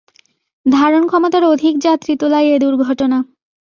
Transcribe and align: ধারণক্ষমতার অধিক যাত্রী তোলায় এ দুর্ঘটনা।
ধারণক্ষমতার 0.65 1.43
অধিক 1.43 1.73
যাত্রী 1.77 2.13
তোলায় 2.21 2.47
এ 2.47 2.57
দুর্ঘটনা। 2.59 3.17